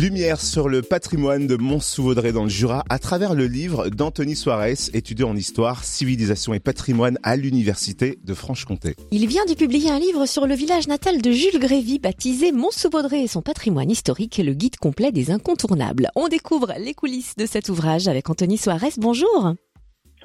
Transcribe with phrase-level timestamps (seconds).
[0.00, 4.94] Lumière sur le patrimoine de Mont-sous-Vaudrey dans le Jura à travers le livre d'Anthony Soares,
[4.94, 8.94] étudiant en histoire, civilisation et patrimoine à l'Université de Franche-Comté.
[9.10, 13.24] Il vient de publier un livre sur le village natal de Jules Grévy baptisé Mont-sous-Vaudrey
[13.24, 16.10] et son patrimoine historique, le guide complet des incontournables.
[16.14, 18.98] On découvre les coulisses de cet ouvrage avec Anthony Soares.
[18.98, 19.54] Bonjour.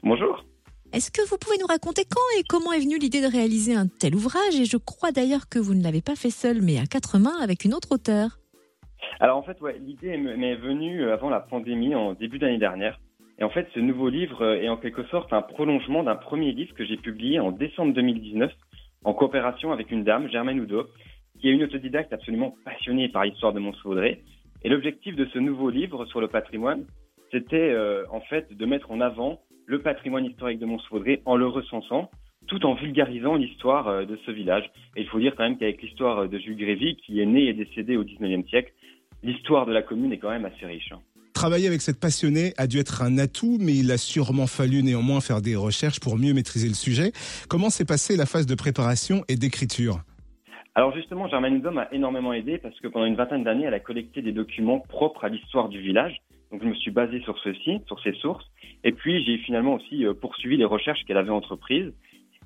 [0.04, 0.46] Bonjour.
[0.92, 3.88] Est-ce que vous pouvez nous raconter quand et comment est venue l'idée de réaliser un
[3.88, 4.54] tel ouvrage?
[4.54, 7.40] Et je crois d'ailleurs que vous ne l'avez pas fait seul, mais à quatre mains
[7.42, 8.38] avec une autre auteure.
[9.20, 13.00] Alors en fait, l'idée m'est venue avant la pandémie, en début d'année dernière.
[13.40, 16.74] Et en fait, ce nouveau livre est en quelque sorte un prolongement d'un premier livre
[16.76, 18.52] que j'ai publié en décembre 2019
[19.04, 20.88] en coopération avec une dame, Germaine Oudot,
[21.40, 24.22] qui est une autodidacte absolument passionnée par l'histoire de Mont-Vaudrey.
[24.64, 26.86] Et l'objectif de ce nouveau livre sur le patrimoine,
[27.32, 31.48] c'était euh, en fait de mettre en avant le patrimoine historique de Mont-Vaudrey en le
[31.48, 32.10] recensant,
[32.48, 34.70] tout en vulgarisant l'histoire euh, de ce village.
[34.96, 37.54] Et il faut dire quand même qu'avec l'histoire de Jules Grévy, qui est né et
[37.54, 38.72] décédé au 19e siècle,
[39.24, 40.92] l'histoire de la commune est quand même assez riche.
[40.92, 41.00] Hein.
[41.34, 45.20] Travailler avec cette passionnée a dû être un atout, mais il a sûrement fallu néanmoins
[45.20, 47.12] faire des recherches pour mieux maîtriser le sujet.
[47.50, 50.00] Comment s'est passée la phase de préparation et d'écriture?
[50.76, 53.80] Alors justement, Germaine Houdot m'a énormément aidé parce que pendant une vingtaine d'années, elle a
[53.80, 56.22] collecté des documents propres à l'histoire du village.
[56.52, 58.46] Donc je me suis basé sur ceci, sur ces sources.
[58.84, 61.92] Et puis j'ai finalement aussi euh, poursuivi les recherches qu'elle avait entreprises.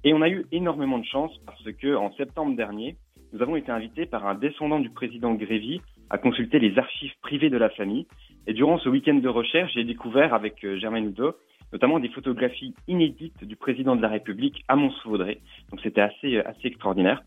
[0.04, 2.96] Et on a eu énormément de chance parce que en septembre dernier,
[3.34, 7.50] nous avons été invités par un descendant du président Grévy à consulter les archives privées
[7.50, 8.08] de la famille.
[8.48, 11.36] Et durant ce week-end de recherche, j'ai découvert avec euh, Germaine Houdot
[11.74, 15.40] notamment des photographies inédites du président de la République à Mont-Vaudrey.
[15.72, 17.24] Donc c'était assez, euh, assez extraordinaire.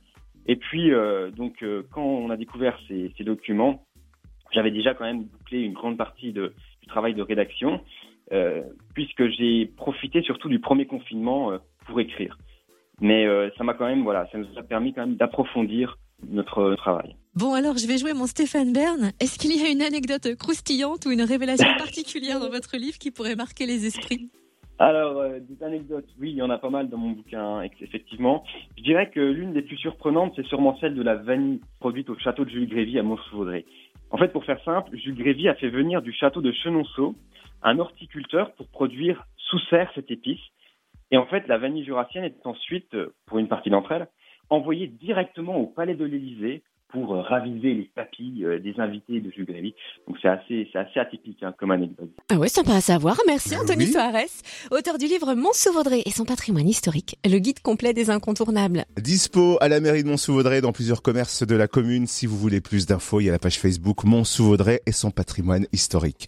[0.47, 3.84] Et puis, euh, donc, quand on a découvert ces, ces documents,
[4.53, 7.81] j'avais déjà quand même bouclé une grande partie de, du travail de rédaction,
[8.33, 8.62] euh,
[8.95, 11.53] puisque j'ai profité surtout du premier confinement
[11.86, 12.39] pour écrire.
[13.03, 17.17] Mais ça m'a quand même, voilà, ça nous a permis quand même d'approfondir notre travail.
[17.41, 19.12] Bon, alors je vais jouer mon Stéphane Bern.
[19.19, 23.10] Est-ce qu'il y a une anecdote croustillante ou une révélation particulière dans votre livre qui
[23.10, 24.28] pourrait marquer les esprits?
[24.78, 28.45] Alors, euh, des anecdotes, oui, il y en a pas mal dans mon bouquin, effectivement.
[28.77, 32.18] Je dirais que l'une des plus surprenantes, c'est sûrement celle de la vanille produite au
[32.18, 33.64] château de Jules Grévy à Mont-sous-Vaudrey.
[34.11, 37.14] En fait, pour faire simple, Jules Grévy a fait venir du château de Chenonceau
[37.62, 40.40] un horticulteur pour produire sous serre cette épice.
[41.11, 44.08] Et en fait, la vanille jurassienne est ensuite, euh, pour une partie d'entre elles,
[44.51, 46.62] envoyée directement au palais de l'Élysée
[46.92, 49.74] pour euh, raviver les papilles euh, des invités de Jules Grévy.
[50.06, 52.11] Donc c'est assez, c'est assez atypique hein, comme anecdote.
[52.30, 53.17] Ah ouais, sympa à savoir.
[53.27, 57.92] Merci ben Anthony Soares, auteur du livre Mont-sous-Vaudrey et son patrimoine historique, le guide complet
[57.92, 58.84] des incontournables.
[58.96, 62.06] Dispo à la mairie de Mont-sous-Vaudrey dans plusieurs commerces de la commune.
[62.06, 65.67] Si vous voulez plus d'infos, il y a la page Facebook Mont-sous-Vaudrey et son patrimoine
[65.72, 66.17] historique.